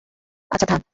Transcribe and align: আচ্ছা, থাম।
আচ্ছা, 0.51 0.65
থাম। 0.67 0.81